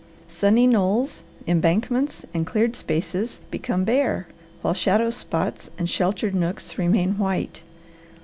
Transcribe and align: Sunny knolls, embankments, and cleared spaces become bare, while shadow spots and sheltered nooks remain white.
Sunny 0.27 0.65
knolls, 0.65 1.23
embankments, 1.45 2.25
and 2.33 2.47
cleared 2.47 2.75
spaces 2.75 3.39
become 3.51 3.83
bare, 3.83 4.25
while 4.63 4.73
shadow 4.73 5.11
spots 5.11 5.69
and 5.77 5.87
sheltered 5.87 6.33
nooks 6.33 6.79
remain 6.79 7.19
white. 7.19 7.61